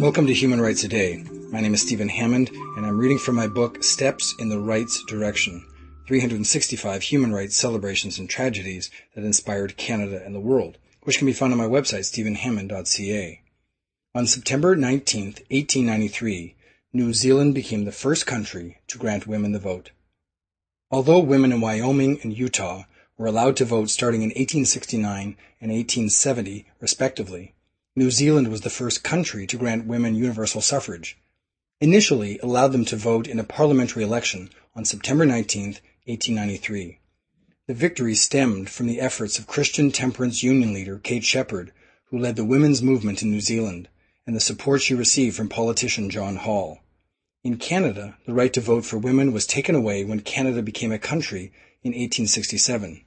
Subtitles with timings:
[0.00, 1.22] Welcome to Human Rights Today.
[1.50, 5.04] My name is Stephen Hammond, and I'm reading from my book Steps in the Rights
[5.04, 5.66] Direction
[6.06, 11.34] 365 Human Rights Celebrations and Tragedies that Inspired Canada and the World, which can be
[11.34, 13.42] found on my website, stephenhammond.ca.
[14.14, 16.54] On September 19, 1893,
[16.94, 19.90] New Zealand became the first country to grant women the vote.
[20.90, 22.84] Although women in Wyoming and Utah
[23.16, 27.54] were allowed to vote starting in 1869 and 1870, respectively,
[27.96, 31.16] New Zealand was the first country to grant women universal suffrage.
[31.80, 36.98] Initially allowed them to vote in a parliamentary election on September 19, 1893.
[37.68, 41.72] The victory stemmed from the efforts of Christian temperance union leader Kate Sheppard,
[42.06, 43.88] who led the women's movement in New Zealand,
[44.26, 46.80] and the support she received from politician John Hall.
[47.44, 50.98] In Canada, the right to vote for women was taken away when Canada became a
[50.98, 53.03] country in 1867.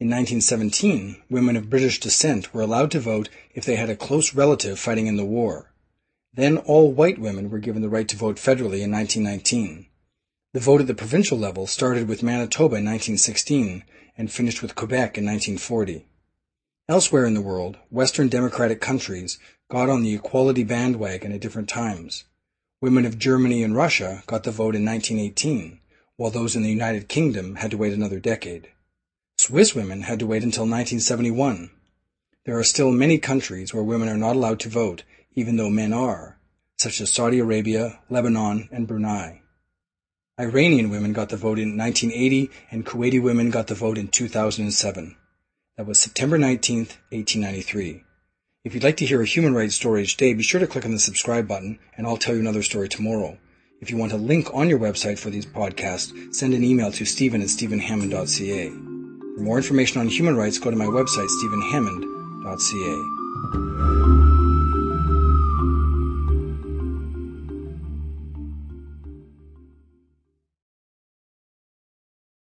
[0.00, 4.32] In 1917, women of British descent were allowed to vote if they had a close
[4.32, 5.72] relative fighting in the war.
[6.32, 9.86] Then all white women were given the right to vote federally in 1919.
[10.52, 13.82] The vote at the provincial level started with Manitoba in 1916
[14.16, 16.06] and finished with Quebec in 1940.
[16.88, 22.22] Elsewhere in the world, Western democratic countries got on the equality bandwagon at different times.
[22.80, 25.80] Women of Germany and Russia got the vote in 1918,
[26.14, 28.68] while those in the United Kingdom had to wait another decade.
[29.40, 31.70] Swiss women had to wait until 1971.
[32.44, 35.04] There are still many countries where women are not allowed to vote,
[35.36, 36.38] even though men are,
[36.76, 39.42] such as Saudi Arabia, Lebanon, and Brunei.
[40.40, 45.16] Iranian women got the vote in 1980, and Kuwaiti women got the vote in 2007.
[45.76, 46.78] That was September 19,
[47.10, 48.02] 1893.
[48.64, 50.84] If you'd like to hear a human rights story each day, be sure to click
[50.84, 53.38] on the subscribe button, and I'll tell you another story tomorrow.
[53.80, 57.04] If you want a link on your website for these podcasts, send an email to
[57.04, 58.87] stephen at stephenhammond.ca.
[59.38, 63.17] For more information on human rights, go to my website, stephenhammond.ca.